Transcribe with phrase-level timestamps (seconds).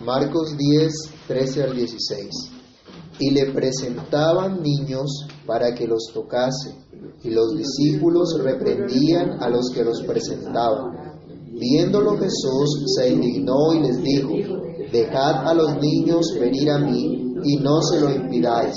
[0.00, 0.92] Marcos 10,
[1.26, 2.28] 13 al 16.
[3.18, 6.72] Y le presentaban niños para que los tocase,
[7.24, 11.18] y los discípulos reprendían a los que los presentaban.
[11.50, 14.34] Viéndolo Jesús se indignó y les dijo,
[14.92, 18.74] dejad a los niños venir a mí y no se lo impidáis,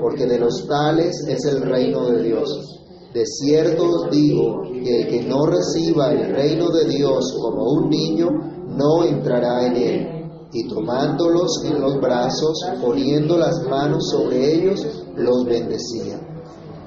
[0.00, 2.80] porque de los tales es el reino de Dios.
[3.12, 7.88] De cierto os digo que el que no reciba el reino de Dios como un
[7.88, 8.28] niño,
[8.76, 10.13] no entrará en él.
[10.54, 16.18] Y tomándolos en los brazos, poniendo las manos sobre ellos, los bendecía.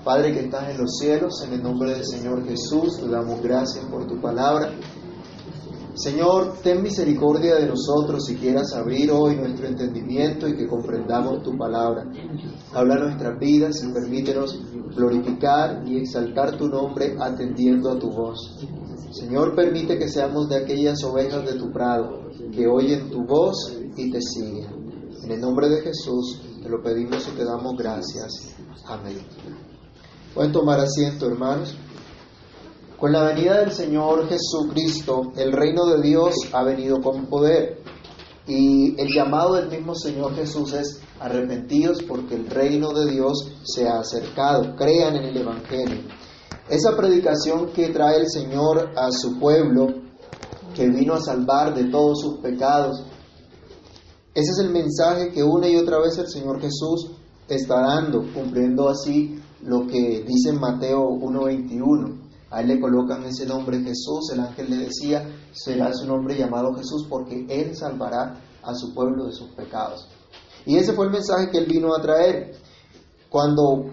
[0.04, 3.84] Padre que estás en los cielos, en el nombre del Señor Jesús, te damos gracias
[3.86, 4.72] por tu palabra.
[5.98, 11.58] Señor, ten misericordia de nosotros si quieras abrir hoy nuestro entendimiento y que comprendamos tu
[11.58, 12.06] palabra.
[12.72, 14.60] Habla nuestras vidas y permítenos
[14.96, 18.38] glorificar y exaltar tu nombre atendiendo a tu voz.
[19.12, 24.12] Señor, permite que seamos de aquellas ovejas de tu prado que oyen tu voz y
[24.12, 25.10] te siguen.
[25.24, 28.56] En el nombre de Jesús te lo pedimos y te damos gracias.
[28.86, 29.18] Amén.
[30.36, 31.76] Pueden tomar asiento, hermanos.
[33.00, 37.80] Con la venida del Señor Jesucristo, el reino de Dios ha venido con poder.
[38.48, 43.88] Y el llamado del mismo Señor Jesús es arrepentidos porque el reino de Dios se
[43.88, 44.76] ha acercado.
[44.76, 46.02] Crean en el Evangelio.
[46.70, 49.90] Esa predicación que trae el Señor a su pueblo,
[50.74, 53.06] que vino a salvar de todos sus pecados,
[54.34, 57.12] ese es el mensaje que una y otra vez el Señor Jesús
[57.48, 62.17] está dando, cumpliendo así lo que dice Mateo 1.21
[62.50, 66.74] a él le colocan ese nombre Jesús, el ángel le decía, será su nombre llamado
[66.76, 70.08] Jesús porque él salvará a su pueblo de sus pecados.
[70.66, 72.56] Y ese fue el mensaje que él vino a traer.
[73.30, 73.86] Cuando,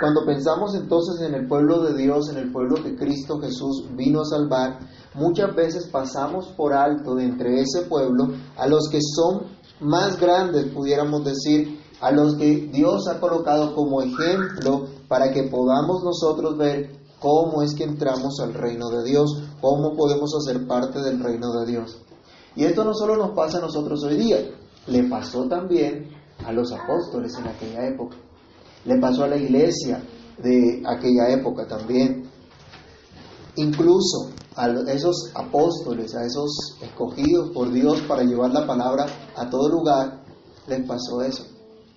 [0.00, 4.22] cuando pensamos entonces en el pueblo de Dios, en el pueblo que Cristo Jesús vino
[4.22, 4.78] a salvar,
[5.14, 9.46] muchas veces pasamos por alto de entre ese pueblo a los que son
[9.80, 16.02] más grandes, pudiéramos decir, a los que Dios ha colocado como ejemplo para que podamos
[16.04, 21.22] nosotros ver cómo es que entramos al reino de Dios, cómo podemos hacer parte del
[21.22, 21.98] reino de Dios.
[22.56, 24.38] Y esto no solo nos pasa a nosotros hoy día,
[24.86, 26.08] le pasó también
[26.44, 28.16] a los apóstoles en aquella época,
[28.84, 30.02] le pasó a la iglesia
[30.42, 32.28] de aquella época también.
[33.56, 39.06] Incluso a esos apóstoles, a esos escogidos por Dios para llevar la palabra
[39.36, 40.24] a todo lugar,
[40.68, 41.44] les pasó eso,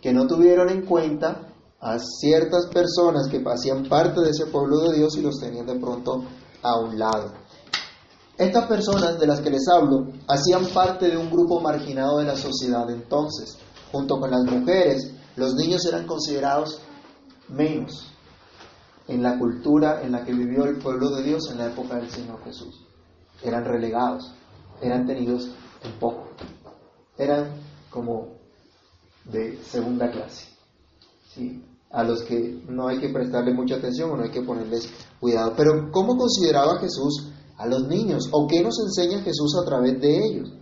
[0.02, 1.51] que no tuvieron en cuenta
[1.82, 5.80] a ciertas personas que hacían parte de ese pueblo de Dios y los tenían de
[5.80, 6.24] pronto
[6.62, 7.34] a un lado.
[8.38, 12.36] Estas personas de las que les hablo hacían parte de un grupo marginado de la
[12.36, 13.58] sociedad entonces.
[13.92, 16.80] Junto con las mujeres, los niños eran considerados
[17.50, 18.08] menos
[19.08, 22.10] en la cultura en la que vivió el pueblo de Dios en la época del
[22.10, 22.86] Señor Jesús.
[23.44, 24.32] Eran relegados,
[24.82, 25.50] eran tenidos
[25.84, 26.30] en poco,
[27.18, 27.52] eran
[27.90, 28.38] como
[29.26, 30.48] de segunda clase.
[31.34, 31.64] ¿sí?
[31.92, 35.54] A los que no hay que prestarle mucha atención o no hay que ponerles cuidado.
[35.58, 38.30] Pero ¿cómo consideraba Jesús a los niños?
[38.32, 40.54] ¿O qué nos enseña Jesús a través de ellos?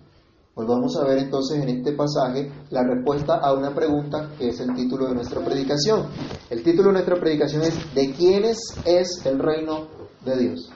[0.54, 4.60] Pues vamos a ver entonces en este pasaje la respuesta a una pregunta que es
[4.60, 6.08] el título de nuestra predicación.
[6.50, 9.88] El título de nuestra predicación es ¿De quiénes es el reino
[10.26, 10.70] de Dios?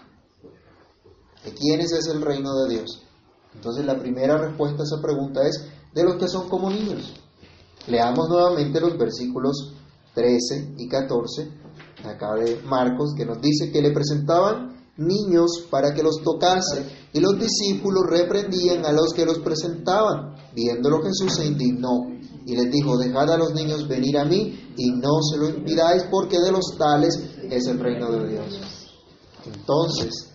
[1.43, 3.03] ¿De quiénes es el reino de Dios?
[3.55, 7.13] Entonces la primera respuesta a esa pregunta es de los que son como niños.
[7.87, 9.72] Leamos nuevamente los versículos
[10.13, 11.49] 13 y 14,
[12.05, 17.19] acá de Marcos, que nos dice que le presentaban niños para que los tocase, y
[17.19, 20.35] los discípulos reprendían a los que los presentaban.
[20.53, 22.07] Viéndolo Jesús se indignó
[22.45, 26.03] y les dijo, dejad a los niños venir a mí y no se lo impidáis
[26.11, 27.17] porque de los tales
[27.49, 28.91] es el reino de Dios.
[29.45, 30.33] Entonces,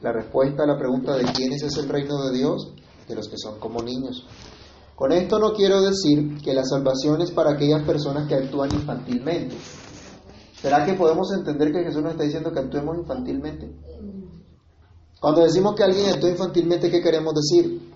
[0.00, 2.74] la respuesta a la pregunta de quiénes es el reino de Dios,
[3.08, 4.26] de los que son como niños.
[4.94, 9.56] Con esto no quiero decir que la salvación es para aquellas personas que actúan infantilmente.
[10.60, 13.74] ¿Será que podemos entender que Jesús nos está diciendo que actuemos infantilmente?
[15.20, 17.92] Cuando decimos que alguien actúa infantilmente, ¿qué queremos decir?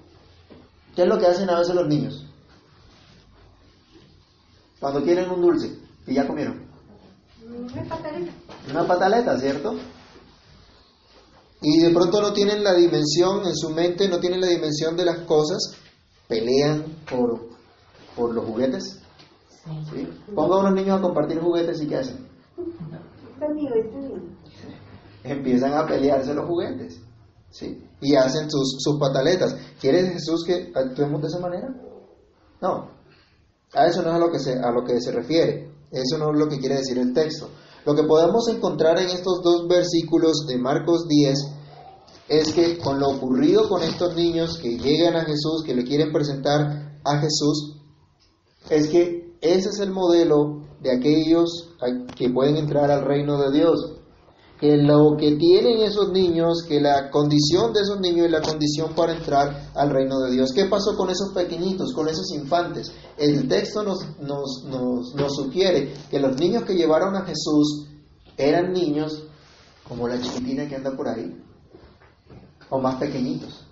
[0.97, 2.27] ¿Qué es lo que hacen a veces los niños?
[4.81, 6.67] Cuando quieren un dulce y ya comieron.
[7.47, 8.33] Una pataleta.
[8.71, 9.75] Una pataleta, ¿cierto?
[11.61, 15.05] Y de pronto no tienen la dimensión en su mente, no tienen la dimensión de
[15.05, 15.77] las cosas
[16.29, 17.41] pelean por,
[18.15, 19.01] por los juguetes.
[19.93, 20.09] ¿Sí?
[20.35, 22.29] Ponga a unos niños a compartir juguetes y ¿qué hacen?
[25.25, 27.01] Empiezan a pelearse los juguetes.
[27.51, 27.85] ¿sí?
[28.01, 29.57] Y hacen sus, sus pataletas.
[29.81, 31.75] ¿Quiere Jesús que actuemos de esa manera?
[32.61, 32.89] No.
[33.75, 35.71] A eso no es a lo, que se, a lo que se refiere.
[35.91, 37.49] Eso no es lo que quiere decir el texto.
[37.85, 41.58] Lo que podemos encontrar en estos dos versículos de Marcos 10
[42.29, 46.13] es que con lo ocurrido con estos niños que llegan a Jesús, que le quieren
[46.13, 47.77] presentar a Jesús,
[48.69, 51.71] es que ese es el modelo de aquellos
[52.17, 53.95] que pueden entrar al reino de Dios.
[54.61, 58.93] Que lo que tienen esos niños, que la condición de esos niños es la condición
[58.93, 60.51] para entrar al reino de Dios.
[60.53, 62.91] ¿Qué pasó con esos pequeñitos, con esos infantes?
[63.17, 67.87] El texto nos, nos, sugiere que los niños que llevaron a Jesús
[68.37, 69.23] eran niños
[69.89, 71.33] como la chiquitina que anda por ahí,
[72.71, 73.67] o más pequeñitos,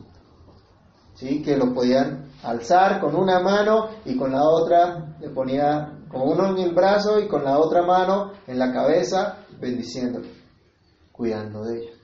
[1.14, 1.43] ¿sí?
[1.43, 6.50] que lo podían alzar con una mano y con la otra le ponía con uno
[6.50, 10.26] en el brazo y con la otra mano en la cabeza, bendiciéndolo,
[11.12, 11.96] cuidando de ellos,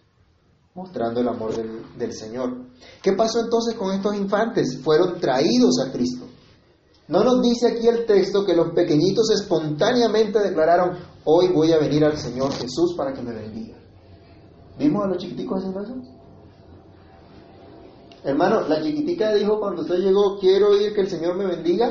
[0.74, 2.66] mostrando el amor del, del Señor.
[3.02, 4.80] ¿Qué pasó entonces con estos infantes?
[4.82, 6.26] Fueron traídos a Cristo.
[7.08, 12.04] No nos dice aquí el texto que los pequeñitos espontáneamente declararon, hoy voy a venir
[12.04, 13.76] al Señor Jesús para que me bendiga.
[14.78, 16.21] ¿Vimos a los chiquiticos haciendo eso?
[18.24, 21.90] Hermano, la chiquitica dijo cuando usted llegó, quiero oír que el Señor me bendiga.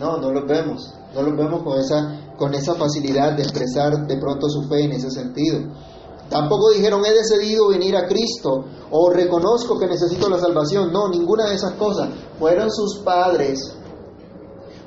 [0.00, 0.92] No, no los vemos.
[1.14, 4.92] No los vemos con esa, con esa facilidad de expresar de pronto su fe en
[4.92, 5.60] ese sentido.
[6.28, 10.90] Tampoco dijeron, he decidido venir a Cristo o reconozco que necesito la salvación.
[10.92, 12.08] No, ninguna de esas cosas.
[12.38, 13.76] Fueron sus padres,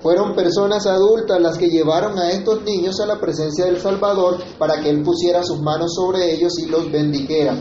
[0.05, 4.79] fueron personas adultas las que llevaron a estos niños a la presencia del Salvador para
[4.79, 7.57] que Él pusiera sus manos sobre ellos y los bendijera.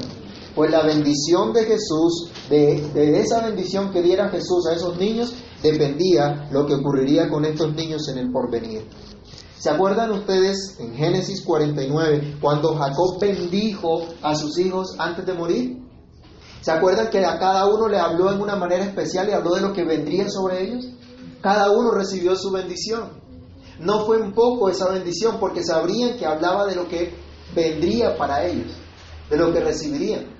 [0.54, 6.48] Pues la bendición de Jesús, de, esa bendición que diera Jesús a esos niños, dependía
[6.52, 8.84] lo que ocurriría con estos niños en el porvenir.
[9.58, 15.82] ¿Se acuerdan ustedes en Génesis 49 cuando Jacob bendijo a sus hijos antes de morir?
[16.60, 19.62] ¿Se acuerdan que a cada uno le habló en una manera especial y habló de
[19.62, 20.86] lo que vendría sobre ellos?
[21.40, 23.10] Cada uno recibió su bendición.
[23.80, 27.12] No fue un poco esa bendición porque sabrían que hablaba de lo que
[27.54, 28.72] vendría para ellos,
[29.28, 30.33] de lo que recibirían.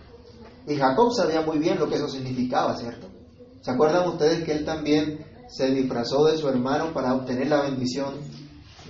[0.67, 3.09] Y Jacob sabía muy bien lo que eso significaba, ¿cierto?
[3.61, 8.15] ¿Se acuerdan ustedes que él también se disfrazó de su hermano para obtener la bendición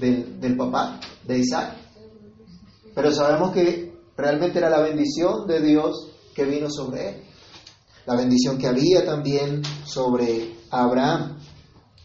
[0.00, 1.76] del, del papá, de Isaac?
[2.94, 7.22] Pero sabemos que realmente era la bendición de Dios que vino sobre él.
[8.06, 11.38] La bendición que había también sobre Abraham.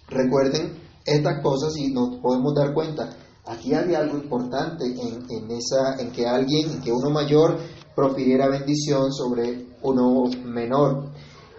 [0.07, 3.10] Recuerden estas cosas y nos podemos dar cuenta.
[3.45, 7.57] Aquí había algo importante en, en, esa, en que alguien, en que uno mayor
[7.95, 11.09] profiriera bendición sobre uno menor.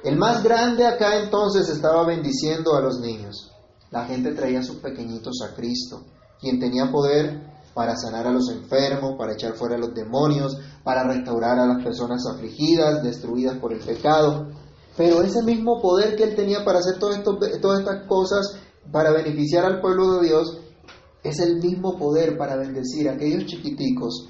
[0.02, 3.52] El más grande acá entonces estaba bendiciendo a los niños.
[3.90, 6.02] La gente traía sus pequeñitos a Cristo,
[6.40, 11.04] quien tenía poder para sanar a los enfermos, para echar fuera a los demonios, para
[11.04, 14.48] restaurar a las personas afligidas, destruidas por el pecado.
[14.96, 17.18] Pero ese mismo poder que él tenía para hacer todas
[17.78, 18.56] estas cosas,
[18.90, 20.58] para beneficiar al pueblo de Dios,
[21.22, 24.28] es el mismo poder para bendecir a aquellos chiquiticos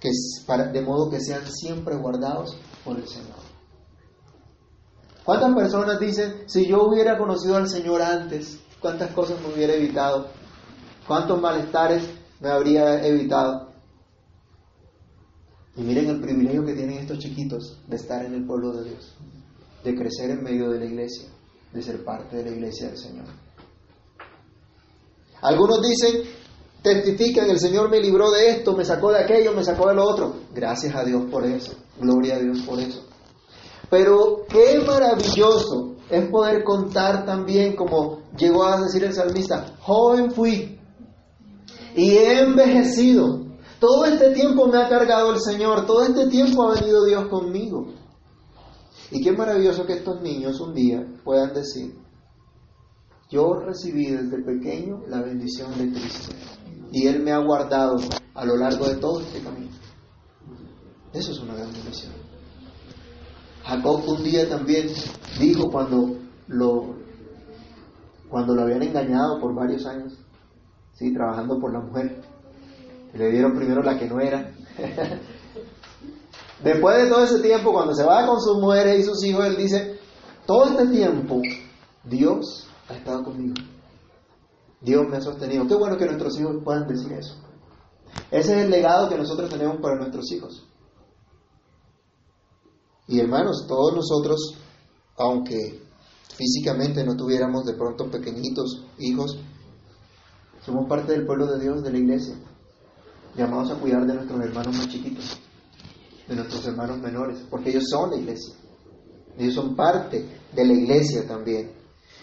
[0.00, 0.10] que,
[0.46, 3.46] para, de modo que sean siempre guardados por el Señor.
[5.24, 10.28] ¿Cuántas personas dicen, si yo hubiera conocido al Señor antes, cuántas cosas me hubiera evitado?
[11.06, 12.04] ¿Cuántos malestares
[12.40, 13.70] me habría evitado?
[15.76, 19.14] Y miren el privilegio que tienen estos chiquitos de estar en el pueblo de Dios,
[19.84, 21.28] de crecer en medio de la iglesia,
[21.72, 23.26] de ser parte de la iglesia del Señor.
[25.42, 26.22] Algunos dicen,
[26.86, 30.04] testifican, el Señor me libró de esto, me sacó de aquello, me sacó de lo
[30.04, 30.36] otro.
[30.54, 33.02] Gracias a Dios por eso, gloria a Dios por eso.
[33.90, 40.78] Pero qué maravilloso es poder contar también, como llegó a decir el salmista, joven fui
[41.96, 43.44] y he envejecido.
[43.80, 47.88] Todo este tiempo me ha cargado el Señor, todo este tiempo ha venido Dios conmigo.
[49.10, 51.94] Y qué maravilloso que estos niños un día puedan decir,
[53.28, 56.32] yo recibí desde pequeño la bendición de Cristo
[56.92, 57.96] y Él me ha guardado
[58.34, 59.72] a lo largo de todo este camino.
[61.12, 62.12] Eso es una gran bendición.
[63.64, 64.88] Jacob un día también
[65.40, 66.16] dijo cuando
[66.46, 66.94] lo,
[68.28, 70.18] cuando lo habían engañado por varios años,
[70.92, 71.12] ¿sí?
[71.12, 72.22] trabajando por la mujer,
[73.14, 74.52] le dieron primero la que no era.
[76.62, 79.56] Después de todo ese tiempo, cuando se va con sus mujeres y sus hijos, él
[79.56, 79.98] dice,
[80.46, 81.42] todo este tiempo
[82.04, 83.54] Dios ha estado conmigo.
[84.86, 85.66] Dios me ha sostenido.
[85.66, 87.34] Qué bueno que nuestros hijos puedan decir eso.
[88.30, 90.64] Ese es el legado que nosotros tenemos para nuestros hijos.
[93.08, 94.54] Y hermanos, todos nosotros,
[95.16, 95.82] aunque
[96.36, 99.36] físicamente no tuviéramos de pronto pequeñitos hijos,
[100.64, 102.36] somos parte del pueblo de Dios, de la iglesia,
[103.36, 105.36] llamados a cuidar de nuestros hermanos más chiquitos,
[106.28, 108.54] de nuestros hermanos menores, porque ellos son la iglesia,
[109.36, 111.72] ellos son parte de la iglesia también.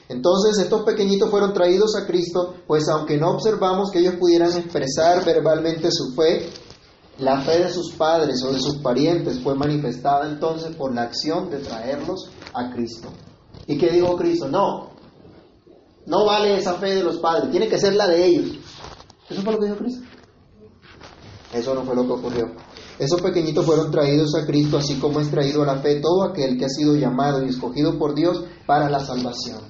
[0.10, 5.24] Entonces estos pequeñitos fueron traídos a Cristo, pues aunque no observamos que ellos pudieran expresar
[5.26, 6.50] verbalmente su fe,
[7.20, 11.48] La fe de sus padres o de sus parientes fue manifestada entonces por la acción
[11.52, 13.10] de traerlos a Cristo.
[13.68, 14.48] ¿Y qué dijo Cristo?
[14.50, 14.90] No,
[16.08, 18.58] no vale esa fe de los padres, tiene que ser la de ellos.
[19.30, 20.04] ¿Eso fue lo que dijo Cristo?
[21.54, 22.46] Eso no fue lo que ocurrió.
[22.98, 26.58] Esos pequeñitos fueron traídos a Cristo, así como es traído a la fe todo aquel
[26.58, 29.62] que ha sido llamado y escogido por Dios para la salvación.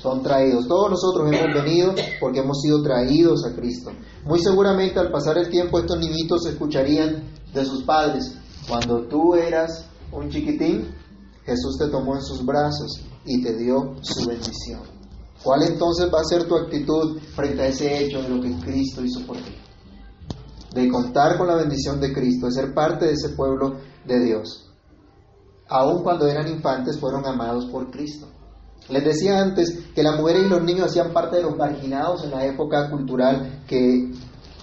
[0.00, 0.68] Son traídos.
[0.68, 3.90] Todos nosotros hemos venido porque hemos sido traídos a Cristo.
[4.24, 8.36] Muy seguramente al pasar el tiempo estos niñitos escucharían de sus padres,
[8.68, 10.94] cuando tú eras un chiquitín,
[11.44, 14.80] Jesús te tomó en sus brazos y te dio su bendición.
[15.42, 19.04] ¿Cuál entonces va a ser tu actitud frente a ese hecho de lo que Cristo
[19.04, 19.54] hizo por ti?
[20.74, 24.68] De contar con la bendición de Cristo, de ser parte de ese pueblo de Dios.
[25.68, 28.26] Aun cuando eran infantes, fueron amados por Cristo.
[28.88, 32.30] Les decía antes que las mujeres y los niños hacían parte de los marginados en
[32.30, 34.12] la época cultural que,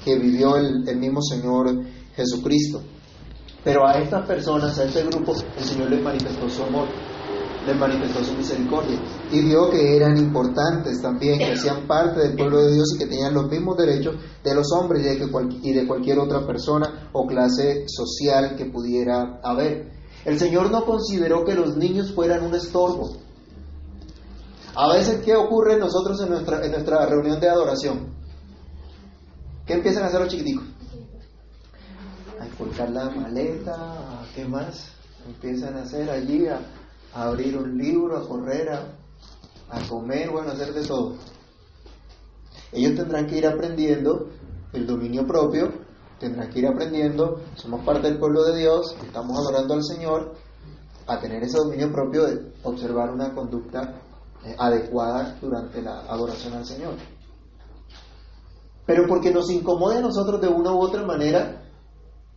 [0.05, 1.84] vivió el, mismo Señor
[2.15, 2.82] Jesucristo.
[3.63, 6.88] Pero a estas personas, a este grupo, el Señor les manifestó su amor,
[7.65, 8.98] les manifestó su misericordia
[9.32, 13.08] y vio que eran importantes también, que hacían parte del pueblo de Dios y que
[13.08, 15.05] tenían los mismos derechos de los hombres
[15.62, 19.91] y de cualquier otra persona o clase social que pudiera haber.
[20.25, 23.17] El Señor no consideró que los niños fueran un estorbo,
[24.75, 28.13] a veces, ¿qué ocurre nosotros en nuestra, en nuestra reunión de adoración?
[29.65, 30.65] ¿Qué empiezan a hacer los chiquiticos?
[32.39, 34.92] A colgar la maleta, ¿qué más?
[35.27, 36.60] Empiezan a hacer allí, a,
[37.13, 38.98] abrir un libro, a correr, a,
[39.70, 41.18] a comer, bueno, a hacer de todo.
[42.72, 44.30] Ellos tendrán que ir aprendiendo
[44.74, 45.72] el dominio propio,
[46.20, 50.34] tendrán que ir aprendiendo, somos parte del pueblo de Dios, estamos adorando al Señor,
[51.06, 54.01] a tener ese dominio propio de observar una conducta
[54.46, 56.96] eh, adecuada durante la adoración al Señor.
[58.86, 61.64] Pero porque nos incomode a nosotros de una u otra manera,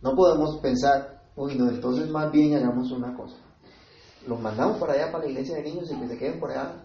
[0.01, 3.35] no podemos pensar, uy, no, entonces más bien hagamos una cosa.
[4.25, 6.83] Los mandamos para allá, para la iglesia de niños y que se queden por allá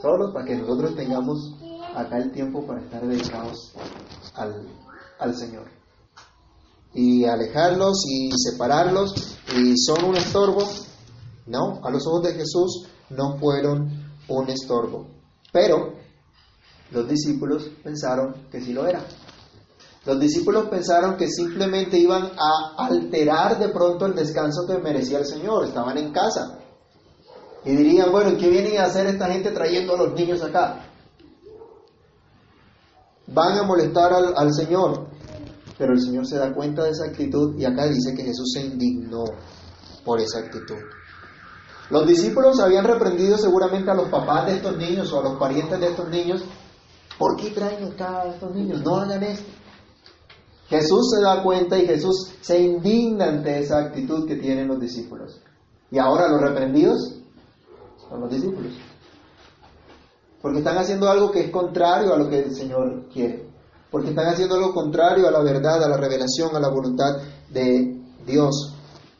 [0.00, 1.54] solos para que nosotros tengamos
[1.94, 3.72] acá el tiempo para estar dedicados
[4.34, 4.66] al,
[5.18, 5.64] al Señor.
[6.92, 10.62] Y alejarlos y separarlos y son un estorbo,
[11.46, 15.06] no, a los ojos de Jesús no fueron un estorbo.
[15.52, 15.94] Pero
[16.90, 19.04] los discípulos pensaron que sí lo era.
[20.04, 25.26] Los discípulos pensaron que simplemente iban a alterar de pronto el descanso que merecía el
[25.26, 25.64] Señor.
[25.64, 26.58] Estaban en casa.
[27.64, 30.84] Y dirían, bueno, ¿qué viene a hacer esta gente trayendo a los niños acá?
[33.26, 35.08] Van a molestar al, al Señor.
[35.76, 38.60] Pero el Señor se da cuenta de esa actitud y acá dice que Jesús se
[38.60, 39.24] indignó
[40.04, 40.78] por esa actitud.
[41.90, 45.78] Los discípulos habían reprendido seguramente a los papás de estos niños o a los parientes
[45.78, 46.44] de estos niños.
[47.18, 48.82] ¿Por qué traen acá a estos niños?
[48.82, 49.48] No hagan esto.
[50.68, 55.40] Jesús se da cuenta y Jesús se indigna ante esa actitud que tienen los discípulos.
[55.90, 57.20] Y ahora los reprendidos
[58.08, 58.72] son los discípulos.
[60.42, 63.48] Porque están haciendo algo que es contrario a lo que el Señor quiere.
[63.90, 67.16] Porque están haciendo algo contrario a la verdad, a la revelación, a la voluntad
[67.48, 68.75] de Dios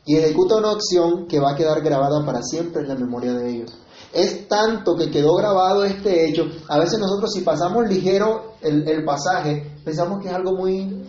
[0.07, 3.49] y ejecuta una acción que va a quedar grabada para siempre en la memoria de
[3.49, 3.77] ellos.
[4.13, 9.79] Es tanto que quedó grabado este hecho, a veces nosotros si pasamos ligero el, pasaje,
[9.83, 11.05] pensamos que es algo muy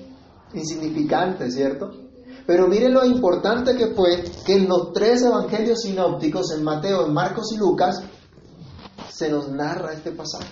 [0.53, 1.93] insignificante, ¿cierto?
[2.45, 7.15] Pero miren lo importante que fue que en los tres evangelios sinópticos, en Mateo, en
[7.15, 8.03] Marcos y Lucas,
[9.11, 10.49] se nos narra este pasaje.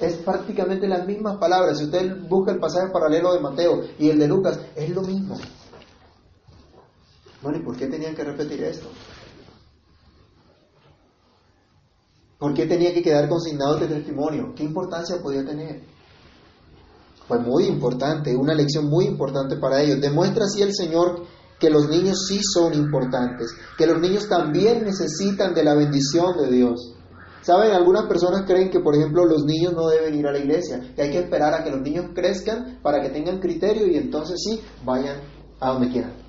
[0.00, 1.78] Es prácticamente las mismas palabras.
[1.78, 5.36] Si usted busca el pasaje paralelo de Mateo y el de Lucas, es lo mismo.
[7.42, 8.88] Bueno, ¿y por qué tenían que repetir esto?
[12.38, 14.52] ¿Por qué tenía que quedar consignado este testimonio?
[14.54, 15.82] ¿Qué importancia podía tener?
[17.26, 20.00] Fue muy importante, una lección muy importante para ellos.
[20.00, 21.24] Demuestra así el Señor
[21.58, 26.50] que los niños sí son importantes, que los niños también necesitan de la bendición de
[26.50, 26.94] Dios.
[27.40, 30.92] Saben, algunas personas creen que, por ejemplo, los niños no deben ir a la iglesia,
[30.94, 34.40] que hay que esperar a que los niños crezcan para que tengan criterio y entonces
[34.44, 35.20] sí vayan
[35.60, 36.25] a donde quieran.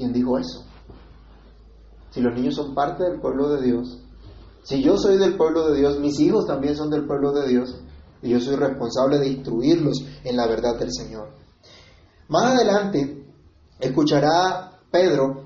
[0.00, 0.64] ¿Quién dijo eso?
[2.08, 3.98] Si los niños son parte del pueblo de Dios,
[4.62, 7.76] si yo soy del pueblo de Dios, mis hijos también son del pueblo de Dios,
[8.22, 11.28] y yo soy responsable de instruirlos en la verdad del Señor.
[12.28, 13.26] Más adelante,
[13.78, 15.44] escuchará Pedro,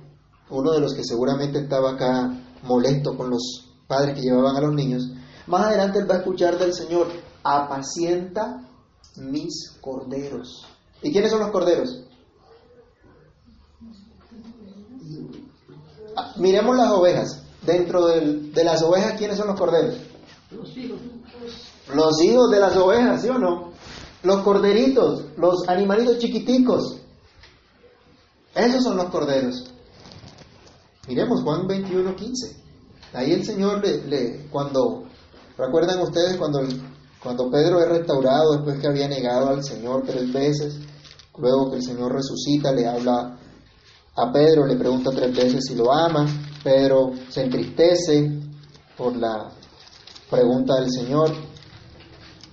[0.50, 2.32] uno de los que seguramente estaba acá
[2.62, 5.10] molesto con los padres que llevaban a los niños,
[5.48, 7.08] más adelante él va a escuchar del Señor,
[7.42, 8.68] apacienta
[9.16, 10.64] mis corderos.
[11.02, 12.03] ¿Y quiénes son los corderos?
[16.36, 17.40] Miremos las ovejas.
[17.62, 19.96] Dentro de las ovejas, ¿quiénes son los corderos?
[20.50, 20.98] Los hijos.
[21.94, 23.72] Los hijos de las ovejas, ¿sí o no?
[24.22, 26.98] Los corderitos, los animalitos chiquiticos.
[28.54, 29.64] Esos son los corderos.
[31.08, 32.56] Miremos Juan 21, 15.
[33.12, 35.04] Ahí el Señor le, le cuando,
[35.58, 36.60] ¿recuerdan ustedes cuando,
[37.22, 40.78] cuando Pedro es restaurado después que había negado al Señor tres veces?
[41.36, 43.38] Luego que el Señor resucita, le habla
[44.16, 46.26] a Pedro, le pregunta tres veces si lo ama.
[46.62, 48.40] Pedro se entristece
[48.96, 49.50] por la
[50.30, 51.32] pregunta del Señor.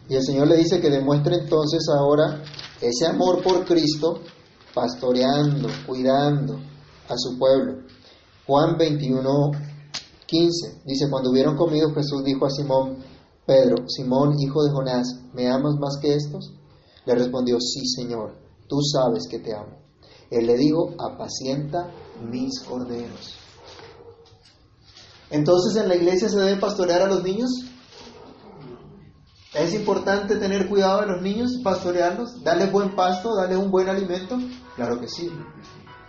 [0.10, 2.41] Y el Señor le dice que demuestre entonces ahora
[2.82, 4.22] ese amor por Cristo,
[4.74, 6.60] pastoreando, cuidando
[7.08, 7.84] a su pueblo.
[8.48, 9.51] Juan 21,
[10.25, 12.98] 15 dice, cuando hubieron comido Jesús dijo a Simón,
[13.46, 16.53] Pedro, Simón, hijo de Jonás, ¿me amas más que estos?
[17.06, 18.36] Le respondió, sí, Señor,
[18.68, 19.80] tú sabes que te amo.
[20.31, 21.91] Él le dijo, apacienta
[22.23, 23.38] mis corderos.
[25.29, 27.51] Entonces en la iglesia se debe pastorear a los niños.
[29.53, 34.38] ¿Es importante tener cuidado de los niños, pastorearlos, darles buen pasto, darles un buen alimento?
[34.75, 35.29] Claro que sí.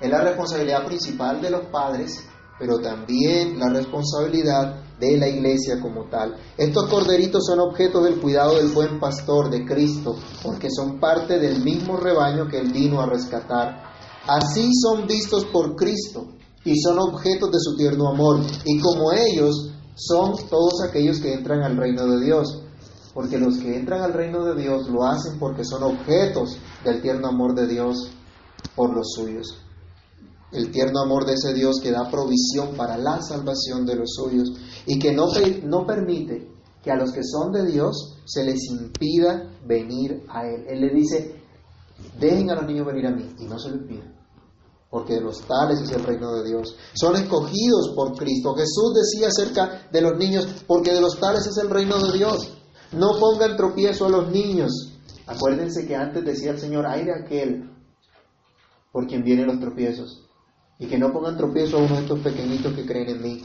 [0.00, 2.25] Es la responsabilidad principal de los padres,
[2.59, 6.37] pero también la responsabilidad de la iglesia como tal.
[6.57, 10.14] Estos corderitos son objeto del cuidado del buen pastor de Cristo,
[10.45, 13.92] porque son parte del mismo rebaño que él vino a rescatar.
[14.26, 16.29] Así son vistos por Cristo
[16.64, 21.62] y son objetos de su tierno amor, y como ellos son todos aquellos que entran
[21.62, 22.62] al reino de Dios
[23.14, 27.29] porque los que entran al reino de Dios lo hacen porque son objetos del tierno
[27.29, 28.11] amor de Dios
[28.75, 29.59] por los suyos.
[30.50, 34.52] El tierno amor de ese Dios que da provisión para la salvación de los suyos
[34.87, 35.26] y que no,
[35.64, 36.49] no permite
[36.83, 40.64] que a los que son de Dios se les impida venir a Él.
[40.69, 41.41] Él le dice,
[42.19, 44.12] dejen a los niños venir a mí y no se lo impiden,
[44.93, 46.77] porque de los tales es el reino de Dios.
[46.93, 48.55] Son escogidos por Cristo.
[48.55, 52.59] Jesús decía acerca de los niños, porque de los tales es el reino de Dios.
[52.93, 54.93] No pongan tropiezo a los niños.
[55.27, 57.71] Acuérdense que antes decía el Señor, ay de aquel
[58.93, 60.29] por quien vienen los tropiezos.
[60.79, 63.45] Y que no pongan tropiezo a uno de estos pequeñitos que creen en mí,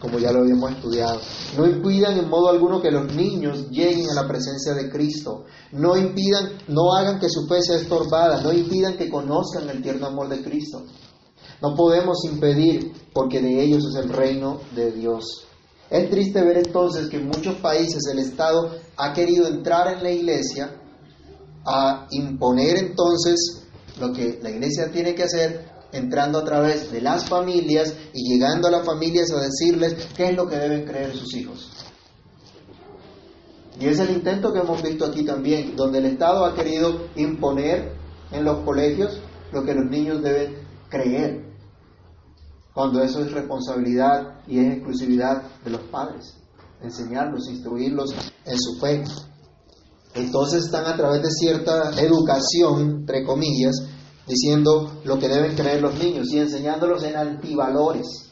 [0.00, 1.20] como ya lo habíamos estudiado.
[1.56, 5.44] No impidan en modo alguno que los niños lleguen a la presencia de Cristo.
[5.72, 8.40] No impidan, no hagan que su fe sea estorbada.
[8.42, 10.84] No impidan que conozcan el tierno amor de Cristo.
[11.60, 15.48] No podemos impedir porque de ellos es el reino de Dios.
[15.90, 20.10] Es triste ver entonces que en muchos países el Estado ha querido entrar en la
[20.10, 20.70] iglesia
[21.64, 23.62] a imponer entonces
[23.98, 28.68] lo que la iglesia tiene que hacer, entrando a través de las familias y llegando
[28.68, 31.70] a las familias a decirles qué es lo que deben creer sus hijos.
[33.80, 37.92] Y es el intento que hemos visto aquí también, donde el Estado ha querido imponer
[38.32, 39.20] en los colegios
[39.52, 40.56] lo que los niños deben
[40.88, 41.48] creer
[42.74, 46.36] cuando eso es responsabilidad y es exclusividad de los padres,
[46.80, 49.02] enseñarlos, instruirlos en su fe.
[50.14, 53.74] Entonces están a través de cierta educación, entre comillas,
[54.28, 58.30] diciendo lo que deben creer los niños y enseñándolos en antivalores.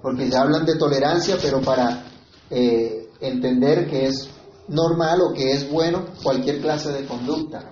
[0.00, 2.04] Porque se hablan de tolerancia, pero para
[2.50, 4.30] eh, entender que es
[4.68, 7.68] normal o que es bueno cualquier clase de conducta,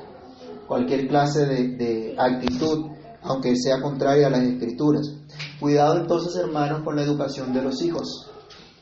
[0.66, 2.90] cualquier clase de, de actitud
[3.28, 5.12] aunque sea contraria a las escrituras.
[5.58, 8.30] Cuidado entonces, hermanos, con la educación de los hijos,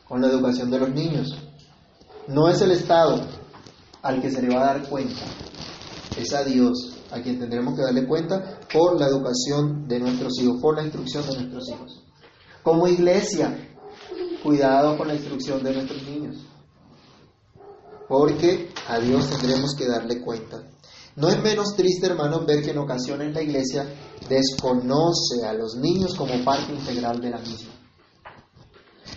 [0.06, 1.34] con la educación de los niños.
[2.28, 3.20] No es el Estado
[4.02, 5.22] al que se le va a dar cuenta,
[6.18, 10.61] es a Dios a quien tendremos que darle cuenta por la educación de nuestros hijos,
[10.61, 12.05] por la instrucción de nuestros hijos.
[12.62, 13.57] Como iglesia,
[14.42, 16.44] cuidado con la instrucción de nuestros niños,
[18.09, 20.62] porque a Dios tendremos que darle cuenta.
[21.14, 23.87] No es menos triste, hermanos, ver que en ocasiones la iglesia
[24.29, 27.72] desconoce a los niños como parte integral de la misma.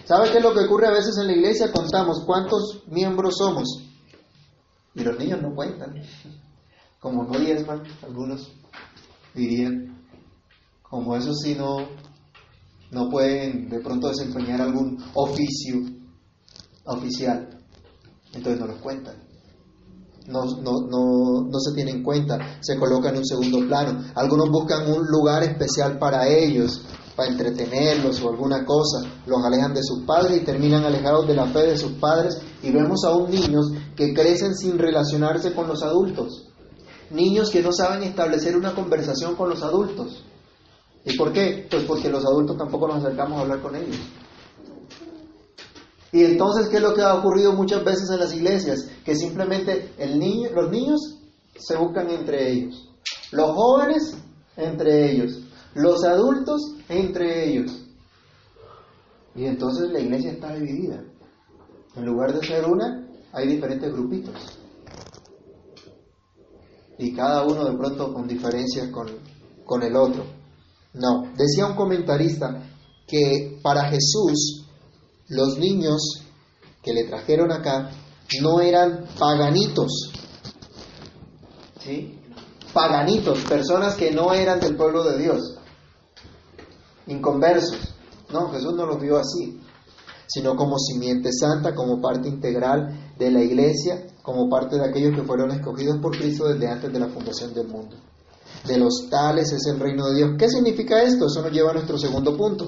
[0.06, 1.72] ¿Sabe qué es lo que ocurre a veces en la iglesia?
[1.72, 3.68] Contamos cuántos miembros somos
[4.94, 5.96] y los niños no cuentan.
[7.08, 8.52] Como no diezman, algunos
[9.34, 9.98] dirían,
[10.82, 11.78] como eso sí no,
[12.91, 15.86] no pueden de pronto desempeñar algún oficio
[16.84, 17.48] oficial,
[18.34, 19.15] entonces no los cuentan.
[20.28, 24.04] No, no, no, se tiene en cuenta, se coloca en un segundo plano.
[24.13, 26.82] Algunos buscan un lugar especial para ellos,
[27.15, 31.46] para entretenerlos o alguna cosa, los alejan de sus padres y terminan alejados de la
[31.46, 32.38] fe de sus padres.
[32.62, 36.47] Y vemos aún niños que crecen sin relacionarse con los adultos,
[37.12, 40.24] niños que no saben establecer una conversación con los adultos.
[41.06, 41.67] ¿Y por qué?
[41.70, 43.98] Pues porque los adultos tampoco nos acercamos a hablar con ellos.
[46.12, 48.89] Y entonces, ¿qué es lo que ha ocurrido muchas veces en las iglesias?
[49.04, 51.00] Que simplemente el niño, los niños
[51.56, 52.89] se buscan entre ellos,
[53.32, 54.17] los jóvenes
[54.56, 55.41] entre ellos,
[55.74, 57.86] los adultos entre ellos.
[59.36, 61.04] Y entonces la iglesia está dividida.
[61.96, 64.57] En lugar de ser una, hay diferentes grupitos.
[66.98, 69.08] Y cada uno de pronto con diferencias con,
[69.66, 70.26] con el otro.
[70.94, 72.64] No, decía un comentarista
[73.08, 74.66] que para Jesús
[75.30, 76.24] los niños
[76.82, 77.92] que le trajeron acá
[78.42, 80.12] no eran paganitos,
[81.82, 82.20] ¿sí?
[82.74, 85.58] Paganitos, personas que no eran del pueblo de Dios,
[87.08, 87.94] inconversos.
[88.32, 89.60] No, Jesús no los vio así,
[90.28, 95.24] sino como simiente santa, como parte integral de la iglesia, como parte de aquellos que
[95.24, 97.96] fueron escogidos por Cristo desde antes de la fundación del mundo.
[98.68, 100.32] De los tales es el reino de Dios.
[100.38, 101.28] ¿Qué significa esto?
[101.28, 102.68] Eso nos lleva a nuestro segundo punto.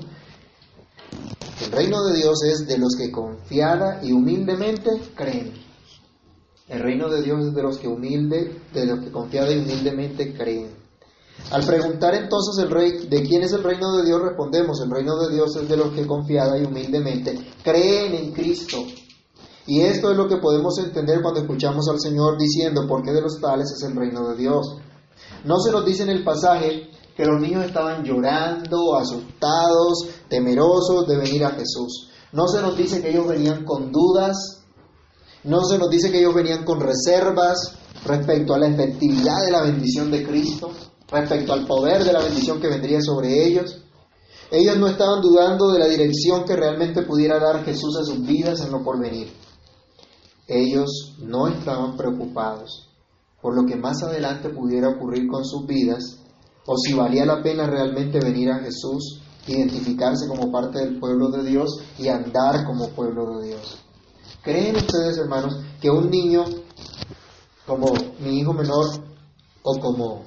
[1.65, 5.51] El reino de Dios es de los que confiada y humildemente creen.
[6.69, 10.33] El reino de Dios es de los que humilde, de los que confiada y humildemente
[10.33, 10.69] creen.
[11.51, 15.17] Al preguntar entonces el rey de quién es el reino de Dios, respondemos, el reino
[15.17, 18.77] de Dios es de los que confiada y humildemente creen en Cristo.
[19.67, 23.39] Y esto es lo que podemos entender cuando escuchamos al Señor diciendo, porque de los
[23.39, 24.77] tales es el reino de Dios.
[25.43, 31.17] No se nos dice en el pasaje que los niños estaban llorando, asustados, temerosos de
[31.17, 32.09] venir a Jesús.
[32.31, 34.63] No se nos dice que ellos venían con dudas,
[35.43, 37.73] no se nos dice que ellos venían con reservas
[38.05, 40.71] respecto a la efectividad de la bendición de Cristo,
[41.09, 43.79] respecto al poder de la bendición que vendría sobre ellos.
[44.51, 48.61] Ellos no estaban dudando de la dirección que realmente pudiera dar Jesús a sus vidas
[48.61, 49.31] en lo porvenir.
[50.49, 52.89] Ellos no estaban preocupados
[53.41, 56.19] por lo que más adelante pudiera ocurrir con sus vidas,
[56.65, 61.43] o si valía la pena realmente venir a Jesús, identificarse como parte del pueblo de
[61.43, 63.79] Dios y andar como pueblo de Dios.
[64.43, 66.43] ¿Creen ustedes, hermanos, que un niño
[67.65, 68.85] como mi hijo menor
[69.63, 70.23] o como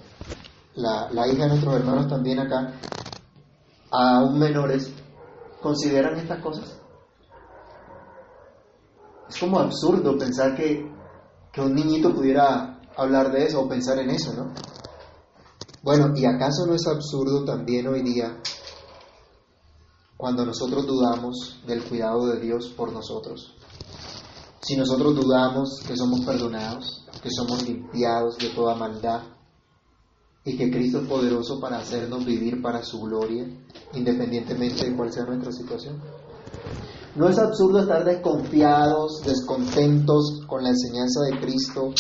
[0.75, 2.73] la, hija de nuestros hermanos también acá,
[3.91, 4.93] aún menores,
[5.61, 6.82] consideran estas cosas?
[9.33, 10.87] Es como absurdo pensar que,
[11.51, 14.53] que un niñito pudiera hablar de eso o pensar en eso, ¿no?
[15.83, 18.39] Bueno, ¿y acaso no es absurdo también hoy día
[20.19, 23.57] cuando nosotros dudamos del cuidado de Dios por nosotros?
[24.61, 29.23] Si nosotros dudamos que somos perdonados, que somos limpiados de toda maldad
[30.45, 33.47] y que Cristo es poderoso para hacernos vivir para su gloria,
[33.95, 36.03] independientemente de cuál sea nuestra situación.
[37.15, 41.93] No es absurdo estar desconfiados, descontentos con la enseñanza de Cristo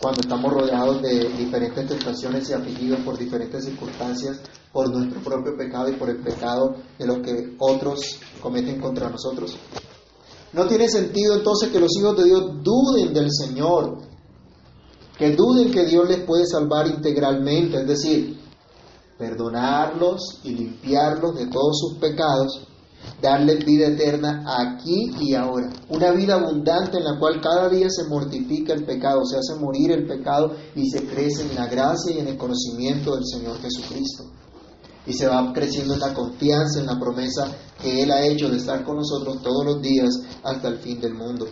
[0.00, 4.40] cuando estamos rodeados de diferentes tentaciones y afligidos por diferentes circunstancias,
[4.72, 9.56] por nuestro propio pecado y por el pecado de lo que otros cometen contra nosotros.
[10.52, 13.98] No tiene sentido entonces que los hijos de Dios duden del Señor,
[15.16, 18.40] que duden que Dios les puede salvar integralmente, es decir,
[19.16, 22.66] perdonarlos y limpiarlos de todos sus pecados
[23.26, 25.68] darles vida eterna aquí y ahora.
[25.88, 29.90] Una vida abundante en la cual cada día se mortifica el pecado, se hace morir
[29.90, 34.26] el pecado y se crece en la gracia y en el conocimiento del Señor Jesucristo.
[35.06, 37.50] Y se va creciendo en la confianza, en la promesa
[37.82, 40.10] que Él ha hecho de estar con nosotros todos los días
[40.44, 41.46] hasta el fin del mundo.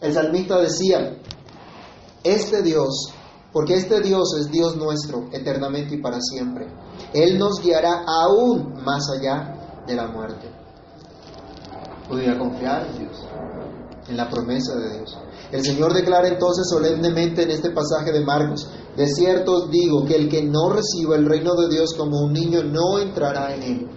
[0.00, 1.18] El salmista decía,
[2.22, 3.12] este Dios,
[3.52, 6.66] porque este Dios es Dios nuestro eternamente y para siempre,
[7.12, 9.53] Él nos guiará aún más allá
[9.86, 10.48] de la muerte.
[12.08, 13.24] Podría confiar en Dios,
[14.08, 15.18] en la promesa de Dios.
[15.52, 20.16] El Señor declara entonces solemnemente en este pasaje de Marcos, de cierto os digo que
[20.16, 23.88] el que no reciba el reino de Dios como un niño no entrará en él.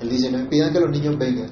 [0.00, 1.50] Él dice, no impidan que los niños vengan.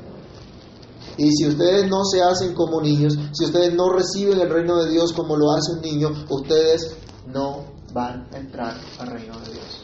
[1.17, 4.91] Y si ustedes no se hacen como niños, si ustedes no reciben el reino de
[4.91, 6.97] Dios como lo hace un niño, ustedes
[7.27, 9.84] no van a entrar al reino de Dios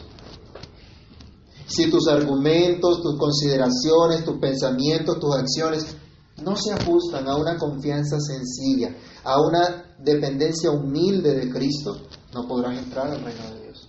[1.71, 5.95] si tus argumentos, tus consideraciones, tus pensamientos, tus acciones
[6.43, 11.97] no se ajustan a una confianza sencilla, a una dependencia humilde de Cristo,
[12.33, 13.87] no podrás entrar al reino de Dios.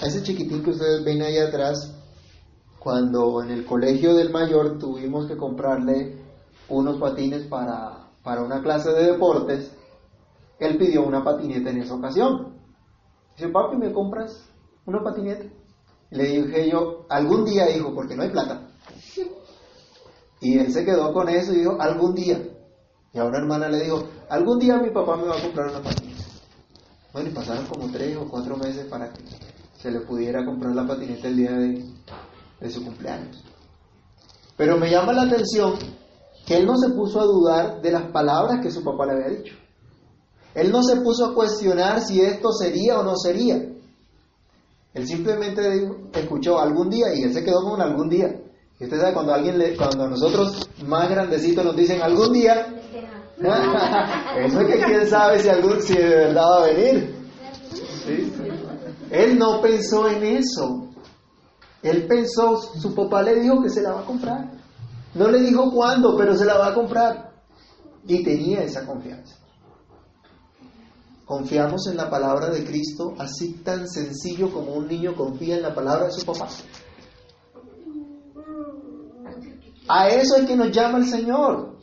[0.00, 1.92] A ese chiquitín que ustedes ven ahí atrás,
[2.78, 6.18] cuando en el colegio del mayor tuvimos que comprarle
[6.68, 9.72] unos patines para, para una clase de deportes,
[10.58, 12.59] él pidió una patineta en esa ocasión.
[13.40, 14.50] Dice, papi, ¿me compras
[14.84, 15.46] una patineta?
[16.10, 18.68] le dije yo, algún día, hijo, porque no hay plata.
[20.42, 22.38] Y él se quedó con eso y dijo, algún día.
[23.14, 25.82] Y a una hermana le dijo, algún día mi papá me va a comprar una
[25.82, 26.22] patineta.
[27.14, 29.22] Bueno, y pasaron como tres o cuatro meses para que
[29.78, 33.42] se le pudiera comprar la patineta el día de su cumpleaños.
[34.54, 35.78] Pero me llama la atención
[36.46, 39.38] que él no se puso a dudar de las palabras que su papá le había
[39.38, 39.54] dicho.
[40.54, 43.56] Él no se puso a cuestionar si esto sería o no sería.
[44.92, 48.40] Él simplemente escuchó algún día y él se quedó con algún día.
[48.78, 52.66] Y usted sabe, cuando alguien le, cuando nosotros más grandecitos nos dicen algún día,
[54.36, 57.14] Eso es que quién sabe si, algún, si de verdad va a venir.
[58.04, 58.32] ¿Sí?
[59.10, 60.88] Él no pensó en eso.
[61.82, 64.50] Él pensó, su papá le dijo que se la va a comprar.
[65.14, 67.32] No le dijo cuándo, pero se la va a comprar.
[68.06, 69.36] Y tenía esa confianza.
[71.30, 75.72] Confiamos en la palabra de Cristo así tan sencillo como un niño confía en la
[75.72, 76.48] palabra de su papá.
[79.86, 81.78] A eso es que nos llama el Señor.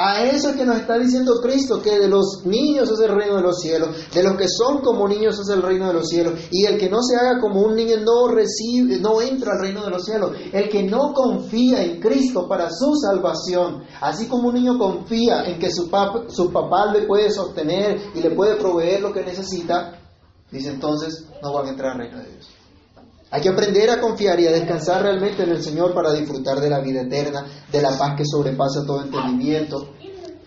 [0.00, 3.34] A eso es que nos está diciendo Cristo, que de los niños es el reino
[3.34, 6.38] de los cielos, de los que son como niños es el reino de los cielos,
[6.52, 9.84] y el que no se haga como un niño no recibe, no entra al reino
[9.84, 10.36] de los cielos.
[10.52, 15.58] El que no confía en Cristo para su salvación, así como un niño confía en
[15.58, 19.98] que su papá, su papá le puede sostener y le puede proveer lo que necesita,
[20.48, 22.57] dice entonces no van a entrar al reino de Dios.
[23.30, 26.70] Hay que aprender a confiar y a descansar realmente en el Señor para disfrutar de
[26.70, 29.90] la vida eterna, de la paz que sobrepasa todo entendimiento,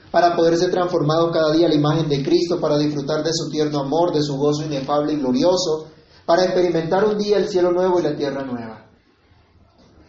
[0.09, 3.49] para poder ser transformado cada día a la imagen de Cristo, para disfrutar de su
[3.51, 5.89] tierno amor, de su gozo inefable y glorioso,
[6.25, 8.87] para experimentar un día el cielo nuevo y la tierra nueva.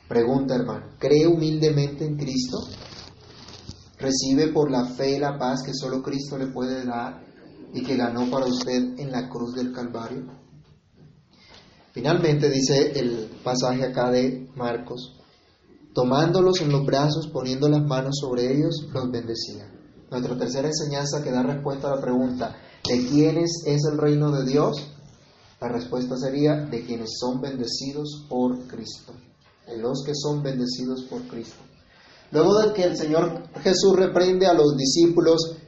[0.08, 2.58] Pregunta, hermano, ¿cree humildemente en Cristo?
[3.98, 7.22] ¿Recibe por la fe la paz que solo Cristo le puede dar
[7.74, 10.41] y que ganó para usted en la cruz del Calvario?
[11.92, 15.14] Finalmente dice el pasaje acá de Marcos,
[15.92, 19.70] tomándolos en los brazos, poniendo las manos sobre ellos, los bendecía.
[20.10, 22.56] Nuestra tercera enseñanza que da respuesta a la pregunta,
[22.88, 24.88] ¿de quiénes es el reino de Dios?
[25.60, 29.12] La respuesta sería, de quienes son bendecidos por Cristo,
[29.66, 31.60] de los que son bendecidos por Cristo.
[32.30, 35.58] Luego de que el Señor Jesús reprende a los discípulos,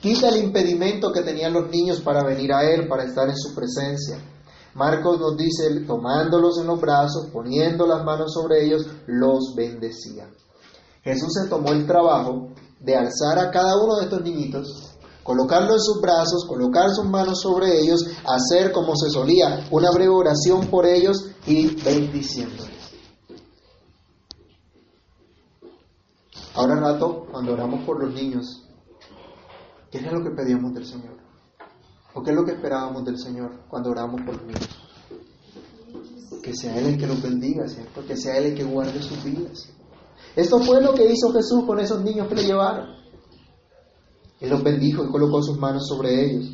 [0.00, 3.54] quita el impedimento que tenían los niños para venir a Él, para estar en su
[3.54, 4.18] presencia
[4.78, 10.30] Marcos nos dice, tomándolos en los brazos, poniendo las manos sobre ellos, los bendecía.
[11.02, 15.80] Jesús se tomó el trabajo de alzar a cada uno de estos niñitos, colocarlo en
[15.80, 20.86] sus brazos, colocar sus manos sobre ellos, hacer como se solía, una breve oración por
[20.86, 22.68] ellos y bendiciéndoles.
[26.54, 28.62] Ahora rato, cuando oramos por los niños,
[29.90, 31.27] ¿qué era lo que pedíamos del Señor?
[32.14, 34.68] ¿O qué es lo que esperábamos del Señor cuando oramos por los niños?
[36.42, 38.04] Que sea Él el que los bendiga, ¿cierto?
[38.06, 39.68] Que sea Él el que guarde sus vidas.
[40.34, 42.98] Esto fue lo que hizo Jesús con esos niños que le llevaron.
[44.40, 46.50] Él los bendijo y colocó sus manos sobre ellos.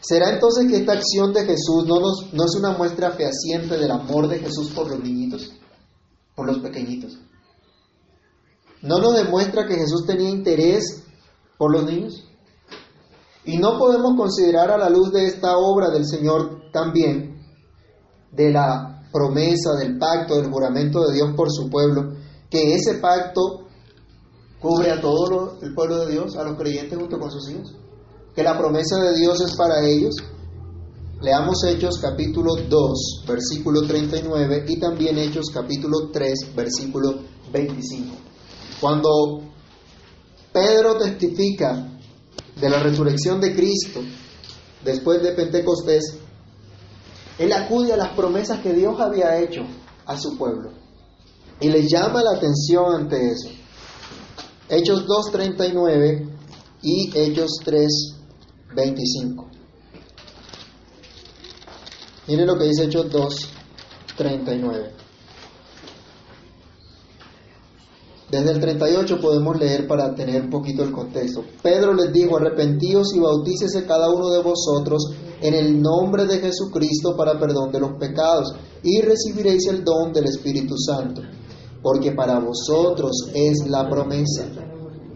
[0.00, 3.90] ¿Será entonces que esta acción de Jesús no, nos, no es una muestra fehaciente del
[3.90, 5.52] amor de Jesús por los niñitos,
[6.34, 7.18] por los pequeñitos?
[8.82, 11.04] ¿No nos demuestra que Jesús tenía interés
[11.56, 12.28] por los niños?
[13.44, 17.40] Y no podemos considerar a la luz de esta obra del Señor también,
[18.30, 22.14] de la promesa, del pacto, del juramento de Dios por su pueblo,
[22.48, 23.66] que ese pacto
[24.60, 27.74] cubre a todo el pueblo de Dios, a los creyentes junto con sus hijos,
[28.34, 30.14] que la promesa de Dios es para ellos.
[31.20, 37.14] Leamos Hechos capítulo 2, versículo 39 y también Hechos capítulo 3, versículo
[37.52, 38.16] 25.
[38.80, 39.40] Cuando
[40.52, 41.91] Pedro testifica
[42.62, 44.00] de la resurrección de Cristo
[44.84, 46.16] después de Pentecostés,
[47.38, 49.62] él acude a las promesas que Dios había hecho
[50.06, 50.70] a su pueblo
[51.60, 53.48] y le llama la atención ante eso.
[54.68, 56.30] Hechos 2.39
[56.82, 59.48] y Hechos 3.25.
[62.28, 65.01] Miren lo que dice Hechos 2.39.
[68.32, 71.44] Desde el 38 podemos leer para tener un poquito el contexto.
[71.62, 77.14] Pedro les dijo, arrepentíos y bautícese cada uno de vosotros en el nombre de Jesucristo
[77.14, 81.20] para perdón de los pecados y recibiréis el don del Espíritu Santo,
[81.82, 84.46] porque para vosotros es la promesa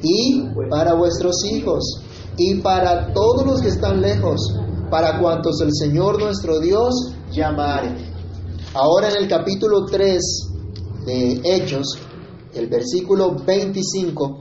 [0.03, 2.03] y para vuestros hijos
[2.37, 4.43] y para todos los que están lejos,
[4.91, 7.97] para cuantos el Señor nuestro Dios llamare.
[8.75, 10.21] Ahora en el capítulo 3
[11.07, 11.99] de Hechos,
[12.57, 14.41] el versículo 25,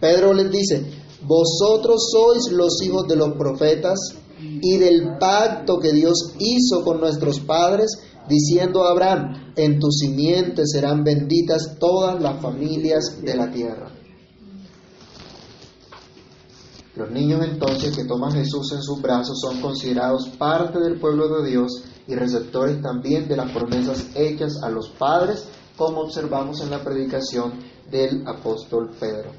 [0.00, 0.84] Pedro les dice,
[1.22, 3.98] vosotros sois los hijos de los profetas
[4.40, 10.62] y del pacto que Dios hizo con nuestros padres, diciendo a Abraham, en tu simiente
[10.66, 13.90] serán benditas todas las familias de la tierra.
[16.94, 21.48] Los niños entonces que toman Jesús en sus brazos son considerados parte del pueblo de
[21.48, 25.46] Dios y receptores también de las promesas hechas a los padres
[25.78, 27.52] como observamos en la predicación
[27.88, 29.30] del apóstol Pedro.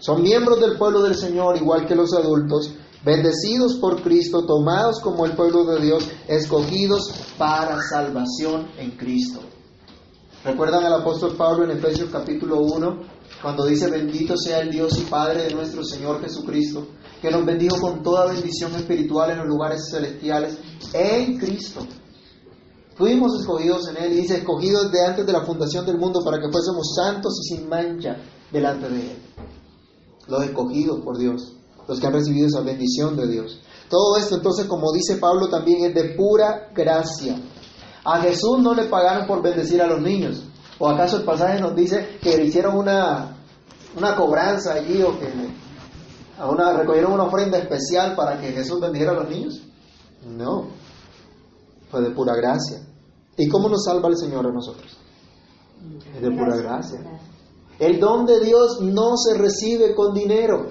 [0.00, 2.72] Son miembros del pueblo del Señor, igual que los adultos,
[3.04, 9.40] bendecidos por Cristo, tomados como el pueblo de Dios, escogidos para salvación en Cristo.
[10.44, 15.02] ¿Recuerdan al apóstol Pablo en Efesios capítulo 1 cuando dice bendito sea el Dios y
[15.02, 16.86] Padre de nuestro Señor Jesucristo,
[17.20, 20.58] que nos bendijo con toda bendición espiritual en los lugares celestiales
[20.92, 21.86] en Cristo.
[22.98, 26.38] Fuimos escogidos en Él, y dice, escogidos de antes de la fundación del mundo para
[26.38, 28.16] que fuésemos santos y sin mancha
[28.50, 29.18] delante de Él.
[30.26, 31.54] Los escogidos por Dios,
[31.86, 33.60] los que han recibido esa bendición de Dios.
[33.88, 37.40] Todo esto entonces, como dice Pablo, también es de pura gracia.
[38.04, 40.42] A Jesús no le pagaron por bendecir a los niños.
[40.80, 43.36] ¿O acaso el pasaje nos dice que le hicieron una,
[43.96, 45.28] una cobranza allí o que
[46.36, 49.62] a una, recogieron una ofrenda especial para que Jesús bendijera a los niños?
[50.26, 50.66] No,
[51.90, 52.87] fue de pura gracia.
[53.38, 54.98] ¿Y cómo nos salva el Señor a nosotros?
[56.14, 57.00] Es de pura gracia.
[57.78, 60.66] El don de Dios no se recibe con dinero.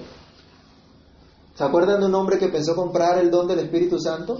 [1.54, 4.36] ¿Se acuerdan de un hombre que pensó comprar el don del Espíritu Santo?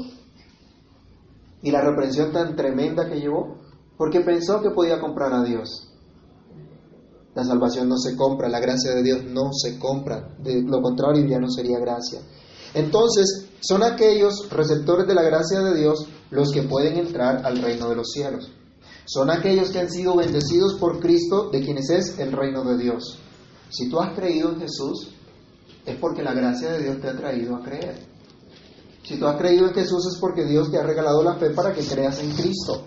[1.63, 3.57] Y la reprensión tan tremenda que llevó.
[3.97, 5.89] Porque pensó que podía comprar a Dios.
[7.35, 10.37] La salvación no se compra, la gracia de Dios no se compra.
[10.39, 12.21] De lo contrario ya no sería gracia.
[12.75, 17.89] Entonces, son aquellos receptores de la gracia de Dios los que pueden entrar al reino
[17.89, 18.51] de los cielos.
[19.07, 23.19] Son aquellos que han sido bendecidos por Cristo, de quienes es el reino de Dios.
[23.71, 25.11] Si tú has creído en Jesús,
[25.87, 28.07] es porque la gracia de Dios te ha traído a creer.
[29.03, 31.73] Si tú has creído en Jesús es porque Dios te ha regalado la fe para
[31.73, 32.83] que creas en Cristo.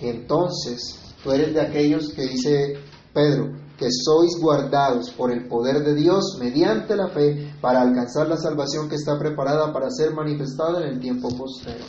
[0.00, 2.74] Entonces, tú eres de aquellos que dice
[3.14, 8.36] Pedro, que sois guardados por el poder de Dios mediante la fe para alcanzar la
[8.36, 11.84] salvación que está preparada para ser manifestada en el tiempo postero.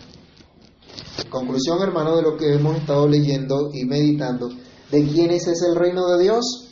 [1.29, 4.49] Conclusión, hermano, de lo que hemos estado leyendo y meditando.
[4.91, 6.69] ¿De quiénes es el reino de Dios?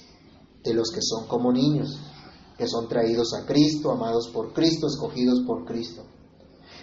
[0.64, 2.00] De los que son como niños,
[2.58, 6.04] que son traídos a Cristo, amados por Cristo, escogidos por Cristo.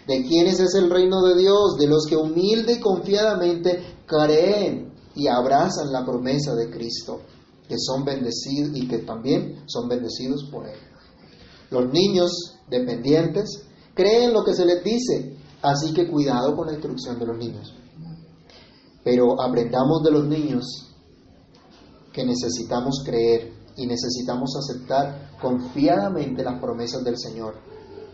[0.07, 1.77] ¿De quiénes es el reino de Dios?
[1.79, 7.21] De los que humilde y confiadamente creen y abrazan la promesa de Cristo,
[7.69, 10.79] que son bendecidos y que también son bendecidos por Él.
[11.71, 13.63] Los niños dependientes
[13.95, 17.75] creen lo que se les dice, así que cuidado con la instrucción de los niños.
[19.05, 20.65] Pero aprendamos de los niños
[22.13, 27.55] que necesitamos creer y necesitamos aceptar confiadamente las promesas del Señor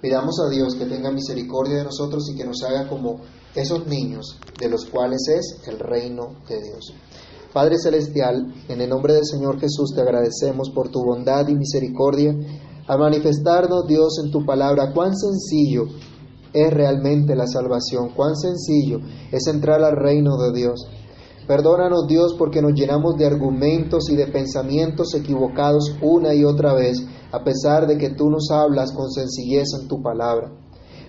[0.01, 3.21] Pidamos a Dios que tenga misericordia de nosotros y que nos haga como
[3.53, 6.95] esos niños de los cuales es el reino de Dios.
[7.53, 12.33] Padre Celestial, en el nombre del Señor Jesús te agradecemos por tu bondad y misericordia
[12.87, 15.87] a manifestarnos, Dios, en tu palabra cuán sencillo
[16.53, 19.01] es realmente la salvación, cuán sencillo
[19.33, 20.89] es entrar al reino de Dios.
[21.47, 27.07] Perdónanos Dios porque nos llenamos de argumentos y de pensamientos equivocados una y otra vez
[27.33, 30.53] a pesar de que tú nos hablas con sencillez en tu palabra.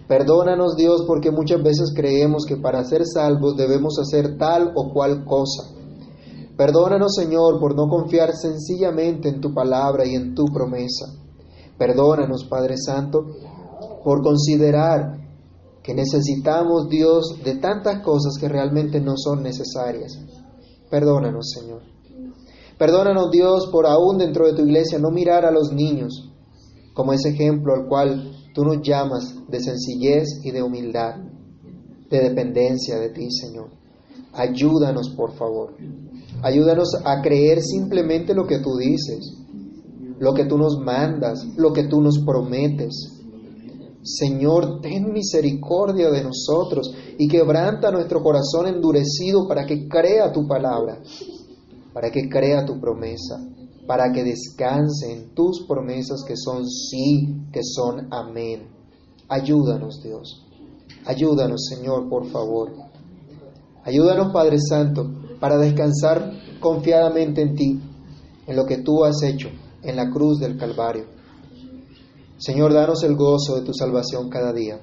[0.07, 5.25] Perdónanos Dios porque muchas veces creemos que para ser salvos debemos hacer tal o cual
[5.25, 5.69] cosa.
[6.57, 11.13] Perdónanos Señor por no confiar sencillamente en tu palabra y en tu promesa.
[11.77, 13.25] Perdónanos Padre Santo
[14.03, 15.18] por considerar
[15.89, 20.19] que necesitamos Dios de tantas cosas que realmente no son necesarias.
[20.87, 21.81] Perdónanos Señor.
[22.77, 26.29] Perdónanos Dios por aún dentro de tu iglesia no mirar a los niños
[26.93, 31.15] como ese ejemplo al cual tú nos llamas de sencillez y de humildad,
[32.07, 33.71] de dependencia de ti, Señor.
[34.33, 35.75] Ayúdanos, por favor.
[36.43, 39.33] Ayúdanos a creer simplemente lo que tú dices,
[40.19, 43.18] lo que tú nos mandas, lo que tú nos prometes.
[44.01, 51.01] Señor, ten misericordia de nosotros y quebranta nuestro corazón endurecido para que crea tu palabra
[51.93, 53.39] para que crea tu promesa,
[53.87, 58.67] para que descanse en tus promesas que son sí, que son amén.
[59.27, 60.45] Ayúdanos, Dios.
[61.05, 62.71] Ayúdanos, Señor, por favor.
[63.83, 65.09] Ayúdanos, Padre Santo,
[65.39, 67.79] para descansar confiadamente en ti,
[68.47, 69.49] en lo que tú has hecho
[69.81, 71.05] en la cruz del Calvario.
[72.39, 74.79] Señor, danos el gozo de tu salvación cada día.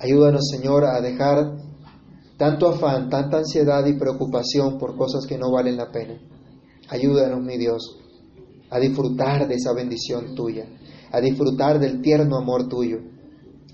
[0.00, 1.56] Ayúdanos, Señor, a dejar
[2.36, 6.20] tanto afán, tanta ansiedad y preocupación por cosas que no valen la pena.
[6.88, 7.96] Ayúdanos, mi Dios,
[8.70, 10.66] a disfrutar de esa bendición tuya,
[11.12, 12.98] a disfrutar del tierno amor tuyo,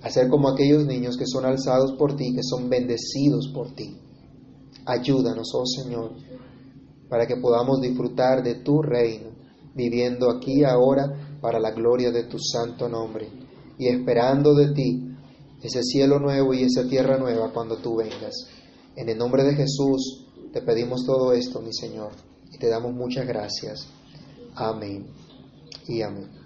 [0.03, 3.97] a ser como aquellos niños que son alzados por ti, que son bendecidos por ti.
[4.85, 6.13] Ayúdanos, oh Señor,
[7.09, 9.31] para que podamos disfrutar de tu reino,
[9.75, 13.29] viviendo aquí ahora para la gloria de tu santo nombre
[13.79, 15.09] y esperando de ti
[15.63, 18.35] ese cielo nuevo y esa tierra nueva cuando tú vengas.
[18.97, 22.13] En el nombre de Jesús te pedimos todo esto, mi Señor,
[22.53, 23.89] y te damos muchas gracias.
[24.55, 25.07] Amén
[25.87, 26.38] y amén.